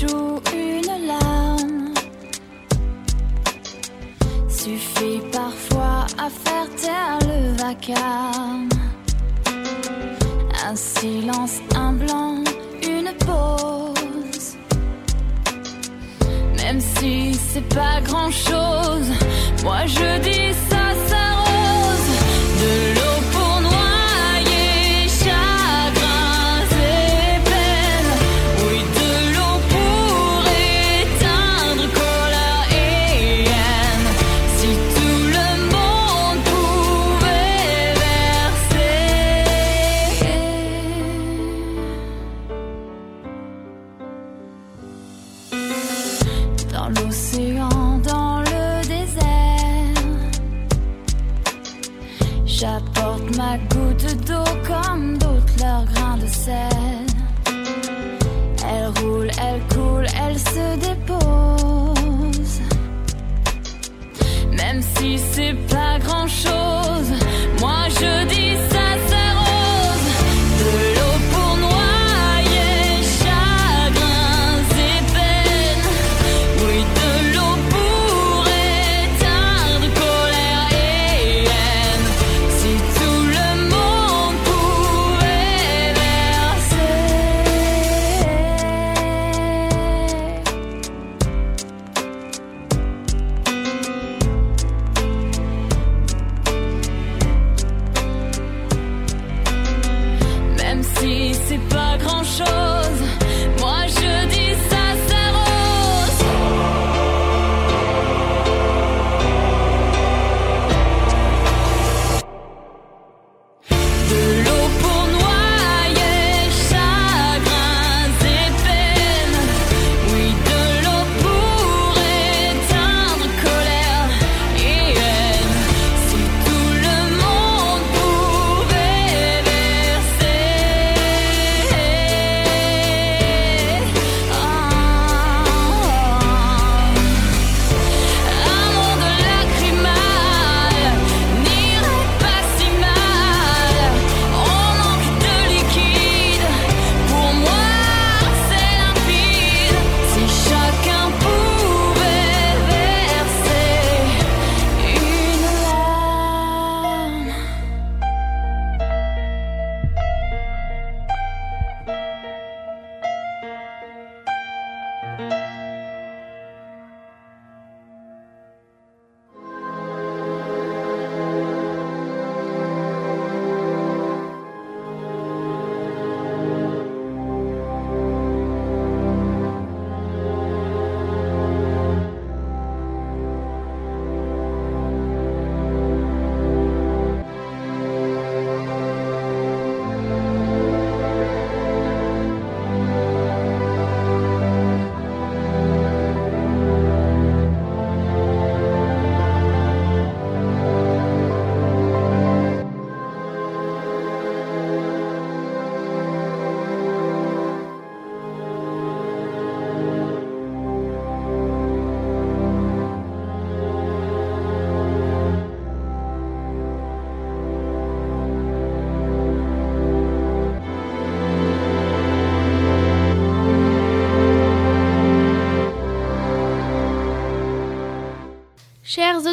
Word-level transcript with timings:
joue 0.00 0.40
une 0.52 1.06
larme 1.06 1.94
suffit 4.48 5.20
parfois 5.30 6.06
à 6.18 6.28
faire 6.30 6.68
taire 6.80 7.18
le 7.22 7.56
vacarme. 7.62 8.68
Un 10.66 10.76
silence, 10.76 11.60
un 11.76 11.92
blanc, 11.92 12.42
une 12.82 13.10
pause. 13.26 14.56
Même 16.56 16.80
si 16.80 17.34
c'est 17.34 17.68
pas 17.74 18.00
grand 18.02 18.30
chose, 18.30 19.08
moi 19.62 19.86
je 19.86 20.18
dis 20.28 20.54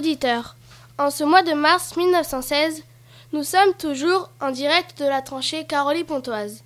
auditeurs, 0.02 0.56
en 0.98 1.12
ce 1.12 1.24
mois 1.24 1.44
de 1.44 1.54
mars 1.54 1.96
1916, 1.96 2.82
nous 3.34 3.44
sommes 3.44 3.76
toujours 3.78 4.32
en 4.40 4.50
direct 4.50 4.98
de 4.98 5.06
la 5.06 5.22
tranchée 5.22 5.64
Carolie-Pontoise. 5.66 6.64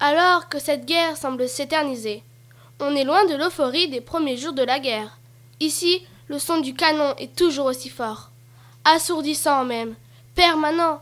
Alors 0.00 0.50
que 0.50 0.58
cette 0.58 0.84
guerre 0.84 1.16
semble 1.16 1.48
s'éterniser, 1.48 2.22
on 2.80 2.94
est 2.94 3.04
loin 3.04 3.24
de 3.24 3.36
l'euphorie 3.36 3.88
des 3.88 4.02
premiers 4.02 4.36
jours 4.36 4.52
de 4.52 4.62
la 4.62 4.80
guerre. 4.80 5.16
Ici, 5.60 6.02
le 6.28 6.38
son 6.38 6.60
du 6.60 6.74
canon 6.74 7.14
est 7.16 7.34
toujours 7.34 7.64
aussi 7.64 7.88
fort, 7.88 8.28
assourdissant 8.84 9.64
même, 9.64 9.94
permanent. 10.34 11.00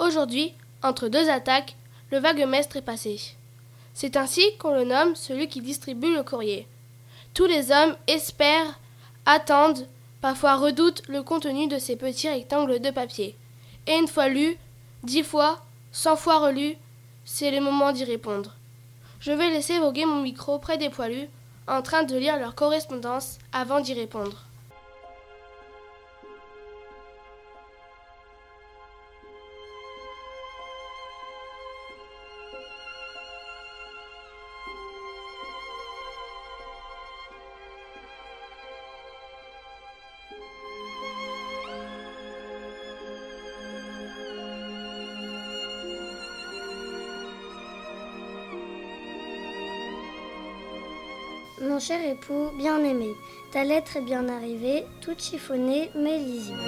Aujourd'hui, 0.00 0.52
entre 0.82 1.06
deux 1.06 1.30
attaques, 1.30 1.76
le 2.10 2.18
vaguemestre 2.18 2.78
est 2.78 2.82
passé. 2.82 3.20
C'est 3.94 4.16
ainsi 4.16 4.42
qu'on 4.58 4.74
le 4.74 4.82
nomme 4.82 5.14
celui 5.14 5.46
qui 5.46 5.60
distribue 5.60 6.16
le 6.16 6.24
courrier. 6.24 6.66
Tous 7.32 7.46
les 7.46 7.70
hommes 7.70 7.94
espèrent, 8.08 8.80
attendent, 9.24 9.86
parfois 10.22 10.56
redoutent 10.56 11.02
le 11.08 11.22
contenu 11.22 11.66
de 11.66 11.78
ces 11.78 11.96
petits 11.96 12.30
rectangles 12.30 12.80
de 12.80 12.90
papier. 12.90 13.36
Et 13.86 13.96
une 13.96 14.08
fois 14.08 14.28
lu, 14.28 14.56
dix 15.02 15.24
fois, 15.24 15.60
cent 15.90 16.16
fois 16.16 16.38
relu, 16.38 16.76
c'est 17.24 17.50
le 17.50 17.60
moment 17.60 17.92
d'y 17.92 18.04
répondre. 18.04 18.54
Je 19.20 19.32
vais 19.32 19.50
laisser 19.50 19.78
voguer 19.78 20.06
mon 20.06 20.22
micro 20.22 20.58
près 20.58 20.78
des 20.78 20.88
poilus, 20.88 21.28
en 21.68 21.82
train 21.82 22.04
de 22.04 22.16
lire 22.16 22.38
leur 22.38 22.54
correspondance 22.54 23.38
avant 23.52 23.80
d'y 23.80 23.94
répondre. 23.94 24.46
Mon 51.72 51.78
cher 51.78 52.04
époux, 52.04 52.50
bien-aimé, 52.58 53.14
ta 53.50 53.64
lettre 53.64 53.96
est 53.96 54.02
bien 54.02 54.28
arrivée, 54.28 54.84
toute 55.00 55.22
chiffonnée 55.22 55.88
mais 55.94 56.18
lisible. 56.18 56.58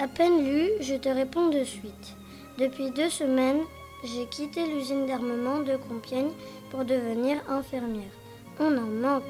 À 0.00 0.08
peine 0.08 0.44
lue, 0.44 0.68
je 0.80 0.96
te 0.96 1.08
réponds 1.08 1.46
de 1.50 1.62
suite. 1.62 2.16
Depuis 2.58 2.90
deux 2.90 3.08
semaines, 3.08 3.60
j'ai 4.02 4.26
quitté 4.26 4.66
l'usine 4.66 5.06
d'armement 5.06 5.60
de 5.60 5.76
Compiègne 5.76 6.32
pour 6.72 6.84
devenir 6.84 7.36
infirmière. 7.48 8.10
On 8.58 8.76
en 8.76 8.80
manque. 8.80 9.22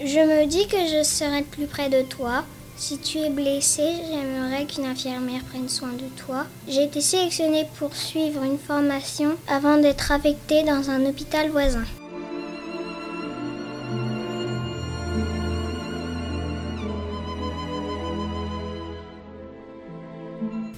Je 0.00 0.18
me 0.18 0.46
dis 0.46 0.66
que 0.66 0.78
je 0.78 1.02
serai 1.02 1.42
plus 1.42 1.66
près 1.66 1.90
de 1.90 2.00
toi. 2.00 2.42
Si 2.78 2.98
tu 2.98 3.18
es 3.18 3.30
blessé, 3.30 3.82
j'aimerais 4.10 4.66
qu'une 4.66 4.84
infirmière 4.84 5.42
prenne 5.44 5.68
soin 5.68 5.92
de 5.92 6.08
toi. 6.22 6.44
J'ai 6.68 6.84
été 6.84 7.00
sélectionnée 7.00 7.66
pour 7.78 7.96
suivre 7.96 8.42
une 8.42 8.58
formation 8.58 9.36
avant 9.48 9.78
d'être 9.78 10.12
affectée 10.12 10.62
dans 10.62 10.90
un 10.90 11.06
hôpital 11.06 11.48
voisin. 11.48 11.84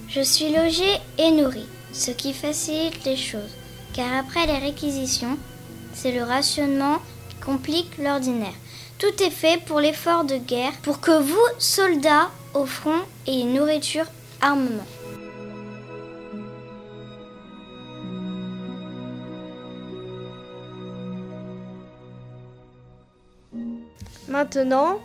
Je 0.07 0.21
suis 0.21 0.53
logée 0.53 0.99
et 1.17 1.31
nourrie, 1.31 1.67
ce 1.91 2.11
qui 2.11 2.33
facilite 2.33 3.03
les 3.03 3.17
choses, 3.17 3.55
car 3.93 4.07
après 4.17 4.47
les 4.47 4.57
réquisitions, 4.57 5.37
c'est 5.93 6.13
le 6.13 6.23
rationnement 6.23 6.99
qui 7.29 7.35
complique 7.45 7.97
l'ordinaire. 7.97 8.55
Tout 8.99 9.23
est 9.23 9.29
fait 9.29 9.63
pour 9.63 9.79
l'effort 9.79 10.25
de 10.25 10.35
guerre, 10.35 10.73
pour 10.83 10.99
que 10.99 11.21
vous, 11.21 11.47
soldats, 11.57 12.29
au 12.53 12.65
front, 12.65 12.99
ayez 13.25 13.45
nourriture, 13.45 14.05
armement. 14.41 14.83
Maintenant, 24.27 24.99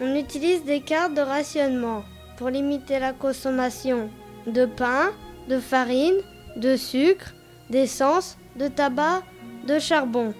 on 0.00 0.14
utilise 0.16 0.64
des 0.64 0.80
cartes 0.80 1.12
de 1.12 1.20
rationnement 1.20 2.04
pour 2.38 2.48
limiter 2.48 2.98
la 2.98 3.12
consommation 3.12 4.08
de 4.46 4.64
pain, 4.64 5.10
de 5.48 5.60
farine, 5.60 6.16
de 6.56 6.74
sucre, 6.76 7.34
d'essence, 7.68 8.38
de 8.56 8.68
tabac, 8.68 9.22
de 9.66 9.78
charbon. 9.78 10.32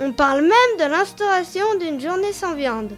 On 0.00 0.12
parle 0.12 0.40
même 0.40 0.76
de 0.78 0.90
l'instauration 0.90 1.64
d'une 1.78 2.00
journée 2.00 2.32
sans 2.32 2.54
viande. 2.54 2.96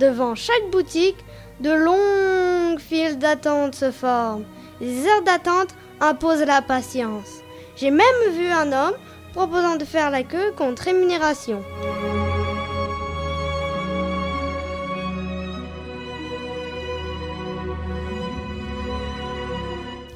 Devant 0.00 0.34
chaque 0.34 0.68
boutique, 0.72 1.24
de 1.60 1.70
longues 1.70 2.80
files 2.80 3.18
d'attente 3.18 3.76
se 3.76 3.92
forment. 3.92 4.44
Les 4.80 5.06
heures 5.06 5.22
d'attente 5.22 5.74
imposent 6.00 6.44
la 6.44 6.60
patience. 6.60 7.40
J'ai 7.76 7.92
même 7.92 8.04
vu 8.32 8.48
un 8.48 8.72
homme 8.72 8.96
proposant 9.32 9.76
de 9.76 9.84
faire 9.84 10.10
la 10.10 10.24
queue 10.24 10.52
contre 10.56 10.82
rémunération. 10.84 11.62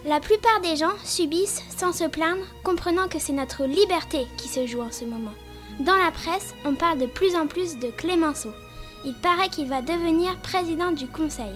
La 0.05 0.21
plupart 0.21 0.61
des 0.63 0.75
gens 0.75 0.97
subissent 1.05 1.63
sans 1.77 1.93
se 1.93 2.05
plaindre, 2.05 2.43
comprenant 2.65 3.09
que 3.09 3.19
c'est 3.19 3.33
notre 3.33 3.67
liberté 3.67 4.27
qui 4.37 4.49
se 4.49 4.67
joue 4.67 4.81
en 4.81 4.91
ce 4.91 5.05
moment. 5.05 5.35
Dans 5.81 5.97
la 5.97 6.11
presse, 6.11 6.57
on 6.65 6.75
parle 6.75 6.99
de 6.99 7.07
plus 7.07 7.37
en 7.37 7.47
plus 7.47 7.79
de 7.79 7.89
Clémenceau. 7.89 8.53
Il 9.05 9.15
paraît 9.15 9.49
qu'il 9.49 9.69
va 9.69 9.81
devenir 9.81 10.37
président 10.41 10.91
du 10.91 11.07
Conseil. 11.07 11.55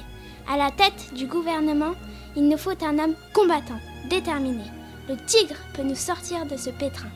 À 0.48 0.56
la 0.56 0.70
tête 0.70 1.12
du 1.12 1.26
gouvernement, 1.26 1.94
il 2.36 2.48
nous 2.48 2.56
faut 2.56 2.84
un 2.84 3.00
homme 3.00 3.16
combattant, 3.34 3.80
déterminé. 4.08 4.62
Le 5.08 5.16
tigre 5.26 5.56
peut 5.74 5.82
nous 5.82 5.96
sortir 5.96 6.46
de 6.46 6.56
ce 6.56 6.70
pétrin. 6.70 7.08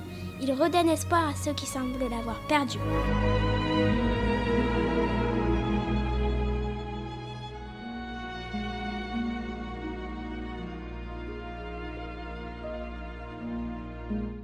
Il 0.42 0.50
redonne 0.50 0.88
espoir 0.88 1.28
à 1.28 1.34
ceux 1.36 1.52
qui 1.52 1.66
semblent 1.66 2.10
l'avoir 2.10 2.40
perdu. 2.48 2.78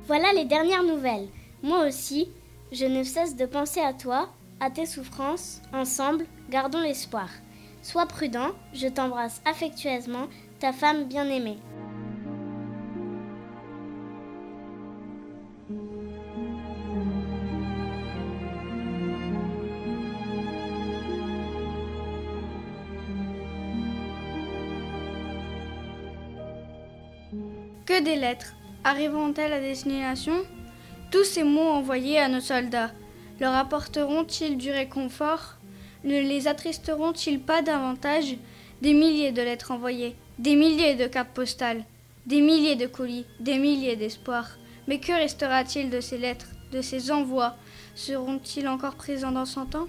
Voilà 0.06 0.32
les 0.32 0.44
dernières 0.44 0.84
nouvelles. 0.84 1.26
Moi 1.64 1.86
aussi, 1.86 2.28
je 2.72 2.86
ne 2.86 3.04
cesse 3.04 3.36
de 3.36 3.44
penser 3.44 3.80
à 3.80 3.92
toi, 3.92 4.30
à 4.58 4.70
tes 4.70 4.86
souffrances. 4.86 5.60
Ensemble, 5.72 6.24
gardons 6.50 6.80
l'espoir. 6.80 7.28
Sois 7.82 8.06
prudent, 8.06 8.52
je 8.72 8.88
t'embrasse 8.88 9.42
affectueusement, 9.44 10.28
ta 10.58 10.72
femme 10.72 11.04
bien-aimée. 11.04 11.58
Que 27.84 28.02
des 28.02 28.16
lettres 28.16 28.54
Arriveront-elles 28.84 29.52
à 29.52 29.60
destination? 29.60 30.32
Tous 31.12 31.24
ces 31.24 31.44
mots 31.44 31.68
envoyés 31.68 32.18
à 32.18 32.28
nos 32.28 32.40
soldats 32.40 32.90
leur 33.38 33.54
apporteront-ils 33.54 34.56
du 34.56 34.70
réconfort? 34.70 35.56
Ne 36.04 36.18
les 36.20 36.48
attristeront-ils 36.48 37.38
pas 37.38 37.60
davantage? 37.60 38.36
Des 38.80 38.94
milliers 38.94 39.30
de 39.30 39.42
lettres 39.42 39.72
envoyées, 39.72 40.16
des 40.38 40.56
milliers 40.56 40.94
de 40.94 41.06
cartes 41.06 41.34
postales, 41.34 41.84
des 42.24 42.40
milliers 42.40 42.76
de 42.76 42.86
colis, 42.86 43.26
des 43.40 43.58
milliers 43.58 43.94
d'espoirs. 43.94 44.56
Mais 44.88 45.00
que 45.00 45.12
restera-t-il 45.12 45.90
de 45.90 46.00
ces 46.00 46.16
lettres, 46.16 46.48
de 46.72 46.80
ces 46.80 47.12
envois? 47.12 47.56
Seront-ils 47.94 48.66
encore 48.66 48.94
présents 48.94 49.32
dans 49.32 49.44
cent 49.44 49.74
ans? 49.74 49.88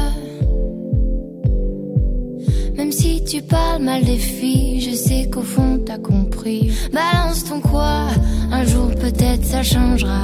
mal 3.79 4.03
des 4.03 4.17
filles, 4.17 4.81
je 4.81 4.95
sais 4.95 5.29
qu'au 5.29 5.41
fond 5.41 5.79
t'as 5.85 5.97
compris. 5.97 6.71
Balance 6.93 7.43
ton 7.45 7.59
quoi, 7.59 8.07
un 8.51 8.63
jour 8.65 8.89
peut-être 8.95 9.43
ça 9.45 9.63
changera. 9.63 10.21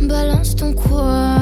Balance 0.00 0.56
ton 0.56 0.72
quoi. 0.72 1.36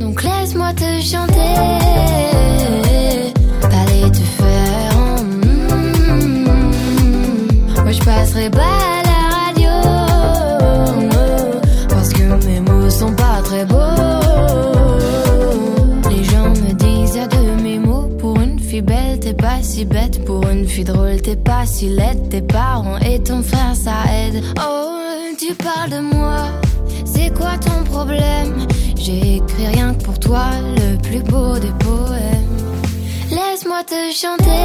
Donc 0.00 0.22
laisse-moi 0.22 0.72
te 0.74 1.00
chanter, 1.02 1.54
pas 3.60 3.84
les 3.92 4.10
te 4.10 4.24
faire. 4.38 5.22
Mm, 5.22 5.48
mm, 5.74 6.44
mm, 7.04 7.82
Moi 7.82 7.92
je 7.92 8.00
passerai 8.00 8.50
pas. 8.50 8.87
Si 19.78 19.84
bête. 19.84 20.24
Pour 20.24 20.44
une 20.48 20.66
fille 20.66 20.84
drôle, 20.84 21.20
t'es 21.22 21.36
pas 21.36 21.64
si 21.64 21.88
laide. 21.88 22.28
Tes 22.30 22.42
parents 22.42 22.98
et 22.98 23.22
ton 23.22 23.42
frère, 23.42 23.76
ça 23.76 23.96
aide. 24.12 24.42
Oh, 24.58 24.98
tu 25.38 25.54
parles 25.54 25.90
de 25.90 26.00
moi. 26.00 26.46
C'est 27.04 27.32
quoi 27.32 27.52
ton 27.58 27.84
problème? 27.84 28.66
J'ai 28.96 29.36
écrit 29.36 29.66
rien 29.72 29.94
que 29.94 30.02
pour 30.02 30.18
toi, 30.18 30.46
le 30.80 30.96
plus 30.96 31.22
beau 31.22 31.56
des 31.58 31.72
poèmes. 31.78 32.58
Laisse-moi 33.30 33.84
te 33.84 34.00
chanter. 34.12 34.64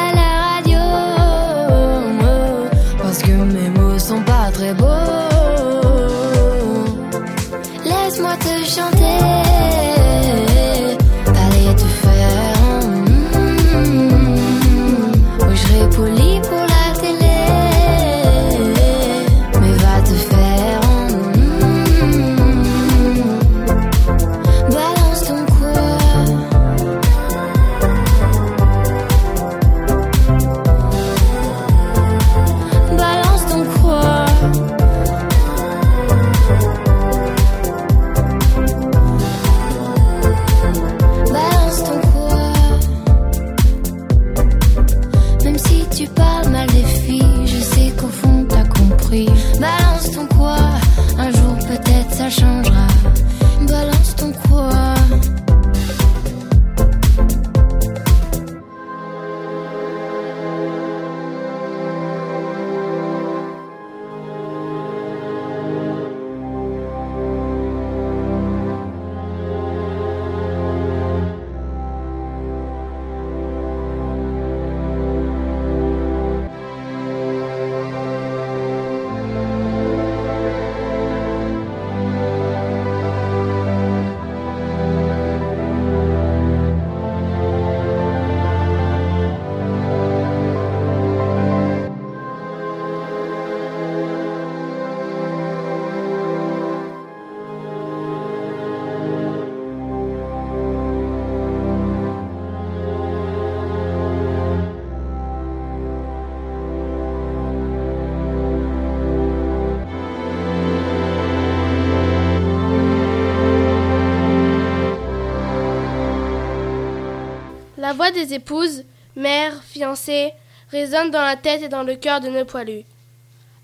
La 117.91 117.97
voix 117.97 118.11
des 118.11 118.33
épouses, 118.33 118.85
mères, 119.17 119.61
fiancées, 119.65 120.31
résonne 120.69 121.11
dans 121.11 121.25
la 121.25 121.35
tête 121.35 121.61
et 121.61 121.67
dans 121.67 121.83
le 121.83 121.97
cœur 121.97 122.21
de 122.21 122.29
nos 122.29 122.45
poilus. 122.45 122.85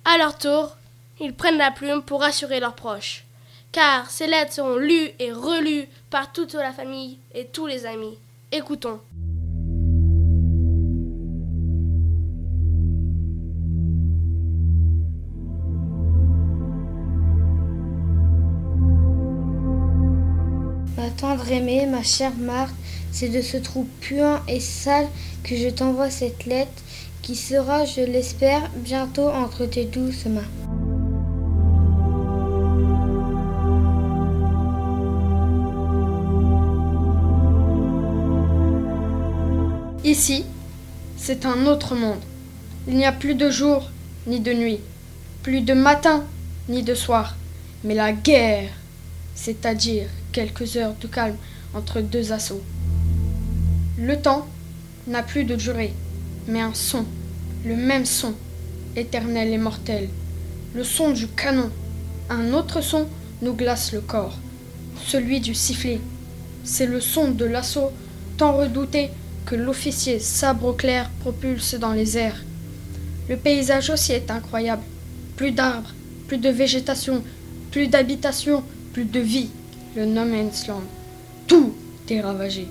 À 0.03 0.17
leur 0.17 0.37
tour, 0.37 0.75
ils 1.21 1.33
prennent 1.33 1.57
la 1.57 1.71
plume 1.71 2.01
pour 2.01 2.19
rassurer 2.19 2.59
leurs 2.59 2.75
proches, 2.75 3.23
car 3.71 4.09
ces 4.09 4.27
lettres 4.27 4.51
seront 4.51 4.75
lues 4.75 5.11
et 5.19 5.31
relues 5.31 5.87
par 6.09 6.33
toute 6.33 6.55
la 6.55 6.73
famille 6.73 7.19
et 7.33 7.45
tous 7.45 7.67
les 7.67 7.85
amis. 7.85 8.19
Écoutons. 8.51 8.99
Tendre 21.17 21.51
aimée, 21.51 21.87
ma 21.87 22.03
chère 22.03 22.35
Marthe, 22.37 22.75
c'est 23.11 23.29
de 23.29 23.41
ce 23.41 23.57
trou 23.57 23.87
puant 24.01 24.39
et 24.47 24.59
sale 24.59 25.07
que 25.43 25.55
je 25.55 25.67
t'envoie 25.67 26.11
cette 26.11 26.45
lettre 26.45 26.83
qui 27.23 27.35
sera, 27.35 27.85
je 27.85 28.01
l'espère, 28.01 28.69
bientôt 28.75 29.27
entre 29.29 29.65
tes 29.65 29.85
douces 29.85 30.27
mains. 30.27 30.43
Ici, 40.03 40.45
c'est 41.17 41.45
un 41.45 41.65
autre 41.65 41.95
monde. 41.95 42.21
Il 42.87 42.95
n'y 42.95 43.05
a 43.05 43.11
plus 43.11 43.35
de 43.35 43.49
jour 43.49 43.89
ni 44.27 44.39
de 44.39 44.53
nuit, 44.53 44.79
plus 45.41 45.61
de 45.61 45.73
matin 45.73 46.23
ni 46.69 46.83
de 46.83 46.93
soir, 46.93 47.35
mais 47.83 47.95
la 47.95 48.13
guerre, 48.13 48.69
c'est-à-dire 49.35 50.07
quelques 50.37 50.77
heures 50.77 50.93
de 51.01 51.07
calme 51.07 51.35
entre 51.73 51.99
deux 51.99 52.31
assauts. 52.31 52.61
Le 53.97 54.21
temps 54.21 54.45
n'a 55.07 55.23
plus 55.23 55.45
de 55.45 55.55
durée, 55.55 55.93
mais 56.47 56.61
un 56.61 56.75
son, 56.75 57.05
le 57.65 57.75
même 57.75 58.05
son, 58.05 58.35
éternel 58.95 59.47
et 59.47 59.57
mortel, 59.57 60.09
le 60.75 60.83
son 60.83 61.09
du 61.09 61.27
canon. 61.27 61.71
Un 62.29 62.53
autre 62.53 62.81
son 62.81 63.07
nous 63.41 63.55
glace 63.55 63.93
le 63.93 64.01
corps, 64.01 64.37
celui 65.07 65.39
du 65.39 65.55
sifflet. 65.55 65.99
C'est 66.63 66.85
le 66.85 67.01
son 67.01 67.31
de 67.31 67.45
l'assaut 67.45 67.89
tant 68.37 68.55
redouté 68.55 69.09
que 69.47 69.55
l'officier 69.55 70.19
sabre 70.19 70.67
au 70.67 70.73
clair 70.73 71.09
propulse 71.21 71.73
dans 71.73 71.93
les 71.93 72.15
airs. 72.15 72.43
Le 73.27 73.37
paysage 73.37 73.89
aussi 73.89 74.11
est 74.11 74.29
incroyable. 74.29 74.83
Plus 75.35 75.51
d'arbres, 75.51 75.95
plus 76.27 76.37
de 76.37 76.49
végétation, 76.49 77.23
plus 77.71 77.87
d'habitation, 77.87 78.63
plus 78.93 79.05
de 79.05 79.19
vie 79.19 79.49
le 79.97 80.05
No 80.05 80.25
Man's 80.25 80.69
Tout 81.47 81.73
est 82.07 82.21
ravagé. 82.21 82.67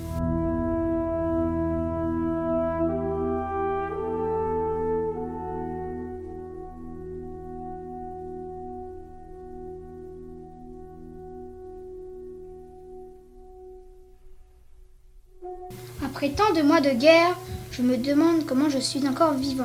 Après 16.04 16.28
tant 16.30 16.52
de 16.54 16.62
mois 16.62 16.80
de 16.80 16.90
guerre, 16.90 17.36
je 17.72 17.82
me 17.82 17.96
demande 17.96 18.46
comment 18.46 18.68
je 18.68 18.78
suis 18.78 19.04
encore 19.08 19.34
vivant. 19.34 19.64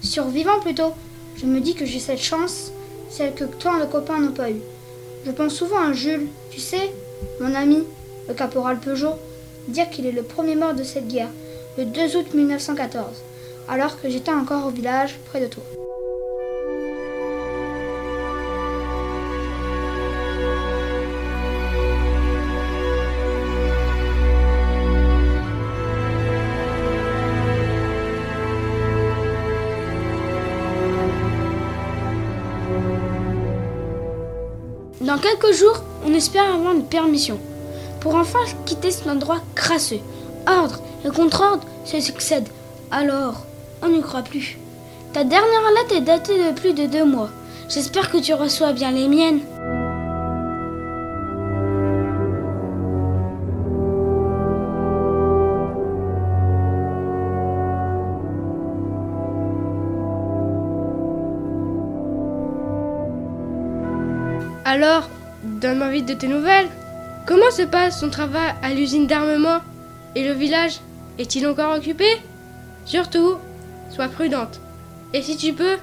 Survivant 0.00 0.60
plutôt. 0.60 0.94
Je 1.36 1.44
me 1.44 1.60
dis 1.60 1.74
que 1.74 1.84
j'ai 1.84 1.98
cette 1.98 2.22
chance, 2.22 2.72
celle 3.10 3.34
que 3.34 3.44
tant 3.44 3.78
de 3.78 3.84
copains 3.84 4.18
n'ont 4.18 4.32
pas 4.32 4.50
eue. 4.50 4.71
Je 5.24 5.30
pense 5.30 5.54
souvent 5.54 5.88
à 5.88 5.92
Jules, 5.92 6.26
tu 6.50 6.60
sais, 6.60 6.90
mon 7.40 7.54
ami, 7.54 7.84
le 8.28 8.34
caporal 8.34 8.80
Peugeot, 8.80 9.14
dire 9.68 9.88
qu'il 9.88 10.06
est 10.06 10.12
le 10.12 10.22
premier 10.22 10.56
mort 10.56 10.74
de 10.74 10.82
cette 10.82 11.06
guerre, 11.06 11.30
le 11.78 11.84
2 11.84 12.16
août 12.16 12.34
1914, 12.34 13.06
alors 13.68 14.00
que 14.00 14.10
j'étais 14.10 14.32
encore 14.32 14.66
au 14.66 14.70
village 14.70 15.18
près 15.30 15.40
de 15.40 15.46
toi. 15.46 15.62
Dans 35.12 35.18
quelques 35.18 35.52
jours, 35.52 35.82
on 36.06 36.14
espère 36.14 36.54
avoir 36.54 36.72
une 36.72 36.86
permission 36.86 37.38
pour 38.00 38.14
enfin 38.14 38.38
quitter 38.64 38.90
cet 38.90 39.06
endroit 39.06 39.42
crasseux. 39.54 40.00
Ordre 40.46 40.80
et 41.04 41.10
contre-ordre 41.10 41.66
se 41.84 42.00
succèdent. 42.00 42.48
Alors, 42.90 43.44
on 43.82 43.90
n'y 43.90 44.00
croit 44.00 44.22
plus. 44.22 44.56
Ta 45.12 45.22
dernière 45.22 45.70
lettre 45.76 45.96
est 45.96 46.00
datée 46.00 46.38
de 46.38 46.58
plus 46.58 46.72
de 46.72 46.86
deux 46.86 47.04
mois. 47.04 47.28
J'espère 47.68 48.10
que 48.10 48.16
tu 48.16 48.32
reçois 48.32 48.72
bien 48.72 48.90
les 48.90 49.06
miennes. 49.06 49.40
Alors, 64.72 65.06
donne-moi 65.44 65.90
vite 65.90 66.06
de 66.06 66.14
tes 66.14 66.28
nouvelles. 66.28 66.70
Comment 67.26 67.50
se 67.50 67.60
passe 67.60 68.00
son 68.00 68.08
travail 68.08 68.54
à 68.62 68.72
l'usine 68.72 69.06
d'armement? 69.06 69.58
Et 70.14 70.26
le 70.26 70.32
village 70.32 70.80
Est-il 71.18 71.46
encore 71.46 71.76
occupé? 71.76 72.06
Surtout, 72.86 73.36
sois 73.90 74.08
prudente. 74.08 74.60
Et 75.12 75.20
si 75.20 75.36
tu 75.36 75.52
peux, 75.52 75.76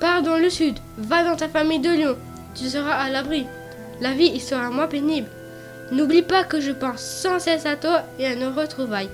pars 0.00 0.22
dans 0.22 0.38
le 0.38 0.48
sud, 0.48 0.78
va 0.96 1.24
dans 1.24 1.36
ta 1.36 1.46
famille 1.46 1.80
de 1.80 1.90
Lyon. 1.90 2.16
Tu 2.54 2.70
seras 2.70 2.94
à 2.94 3.10
l'abri. 3.10 3.44
La 4.00 4.12
vie 4.12 4.32
y 4.32 4.40
sera 4.40 4.70
moins 4.70 4.86
pénible. 4.86 5.28
N'oublie 5.92 6.22
pas 6.22 6.44
que 6.44 6.58
je 6.58 6.72
pense 6.72 7.02
sans 7.02 7.38
cesse 7.38 7.66
à 7.66 7.76
toi 7.76 8.00
et 8.18 8.26
à 8.26 8.34
nos 8.34 8.50
retrouvailles. 8.50 9.10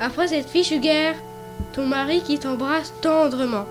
Après 0.00 0.28
cette 0.28 0.48
fichue 0.48 0.80
guerre, 0.80 1.16
ton 1.74 1.84
mari 1.84 2.22
qui 2.22 2.38
t'embrasse 2.38 2.94
tendrement. 3.02 3.66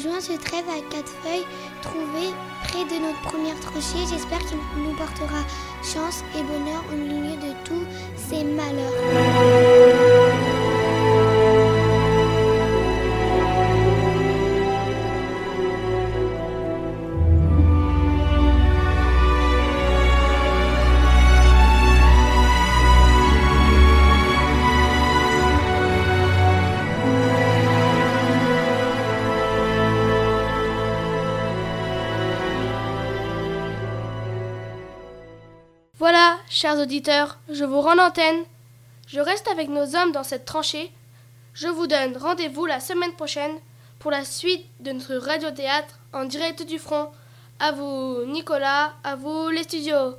Joins 0.00 0.20
ce 0.20 0.32
trêve 0.32 0.64
à 0.68 0.80
quatre 0.90 1.12
feuilles 1.22 1.46
trouvé 1.82 2.32
près 2.64 2.84
de 2.84 3.02
notre 3.02 3.20
première 3.22 3.58
tranchée. 3.60 4.06
J'espère 4.08 4.38
qu'il 4.46 4.58
nous 4.76 4.94
portera 4.96 5.42
chance 5.82 6.22
et 6.36 6.42
bonheur 6.42 6.84
au 6.92 6.96
milieu 6.96 7.36
de 7.36 7.52
tous 7.64 7.84
ces 8.16 8.44
malheurs. 8.44 9.97
Voilà, 36.10 36.38
chers 36.48 36.78
auditeurs, 36.78 37.36
je 37.52 37.66
vous 37.66 37.82
rends 37.82 37.94
l'antenne. 37.94 38.44
Je 39.08 39.20
reste 39.20 39.46
avec 39.48 39.68
nos 39.68 39.94
hommes 39.94 40.10
dans 40.10 40.22
cette 40.24 40.46
tranchée. 40.46 40.90
Je 41.52 41.68
vous 41.68 41.86
donne 41.86 42.16
rendez-vous 42.16 42.64
la 42.64 42.80
semaine 42.80 43.12
prochaine 43.12 43.58
pour 43.98 44.10
la 44.10 44.24
suite 44.24 44.64
de 44.80 44.92
notre 44.92 45.16
radiothéâtre 45.16 45.98
en 46.14 46.24
direct 46.24 46.62
du 46.62 46.78
front. 46.78 47.10
À 47.60 47.72
vous, 47.72 48.24
Nicolas, 48.24 48.94
à 49.04 49.16
vous, 49.16 49.50
les 49.50 49.64
studios. 49.64 50.14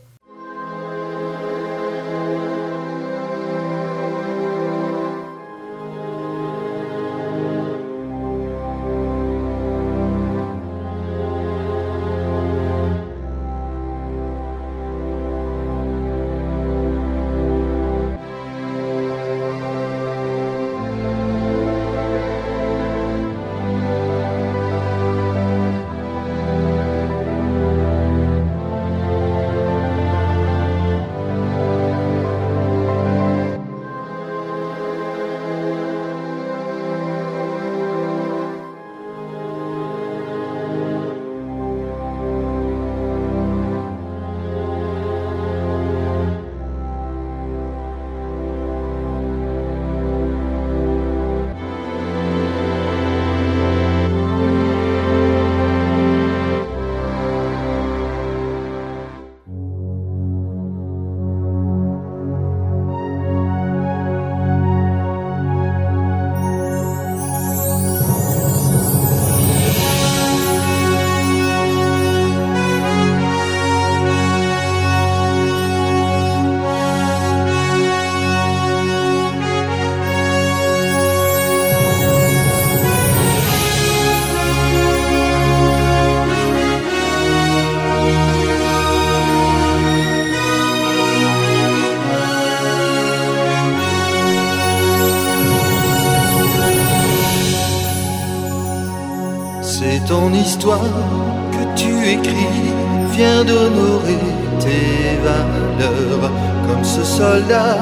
Tu 101.80 101.92
écris 102.16 102.74
vient 103.16 103.44
d'honorer 103.46 104.26
tes 104.60 105.18
valeurs 105.28 106.30
comme 106.68 106.84
ce 106.84 107.04
soldat 107.04 107.78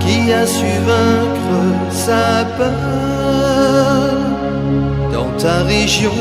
qui 0.00 0.32
a 0.32 0.44
su 0.46 0.72
vaincre 0.90 1.58
sa 1.90 2.44
peur. 2.58 4.16
Dans 5.12 5.32
ta 5.42 5.56
région 5.74 6.18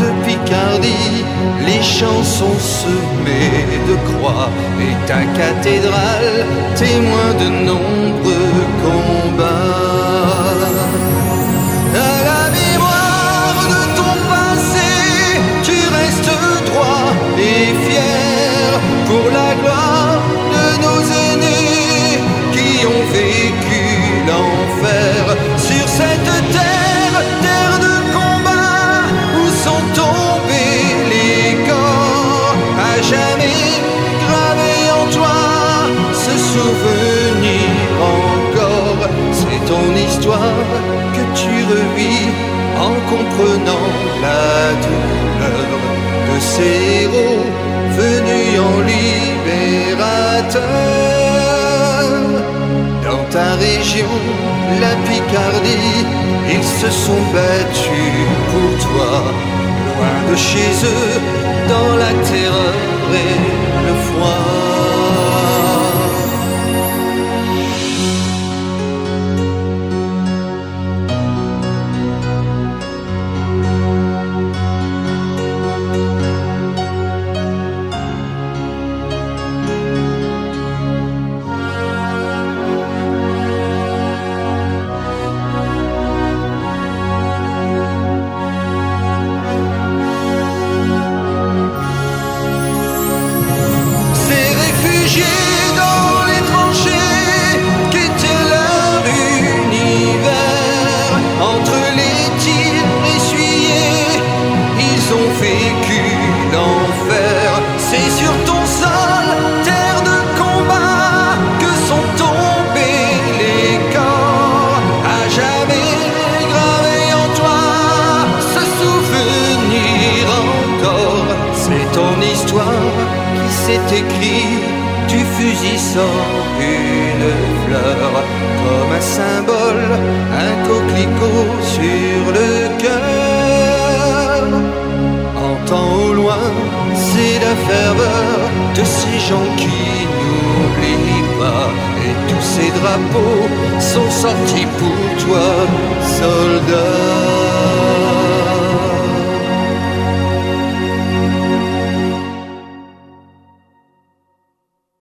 de 0.00 0.08
Picardie, 0.26 1.24
les 1.66 1.82
champs 1.82 2.26
sont 2.38 2.58
semés 2.80 3.66
de 3.88 3.96
croix 4.08 4.48
et 4.86 4.94
ta 5.10 5.22
cathédrale 5.40 6.46
témoin 6.76 7.30
de 7.42 7.48
nombreux 7.70 8.58
combats. 8.84 10.41
Pour 19.12 19.30
la 19.30 19.54
gloire 19.60 20.22
de 20.52 20.82
nos. 20.82 21.21
se 56.82 56.90
sont 56.90 57.22
battus 57.32 58.26
pour 58.50 58.70
toi, 58.86 59.22
loin 59.86 60.32
de 60.32 60.36
chez 60.36 60.72
eux, 60.84 61.20
dans 61.68 61.96
la 61.96 62.12
terreur. 62.28 62.91